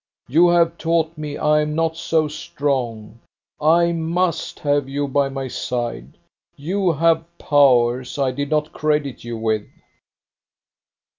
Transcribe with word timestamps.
You 0.27 0.47
have 0.47 0.79
taught 0.79 1.15
me 1.15 1.37
I 1.37 1.61
am 1.61 1.75
not 1.75 1.95
so 1.95 2.27
strong. 2.27 3.19
I 3.61 3.91
must 3.91 4.57
have 4.61 4.89
you 4.89 5.07
by 5.07 5.29
my 5.29 5.47
side. 5.47 6.17
You 6.55 6.93
have 6.93 7.23
powers 7.37 8.17
I 8.17 8.31
did 8.31 8.49
not 8.49 8.73
credit 8.73 9.23
you 9.23 9.37
with." 9.37 9.67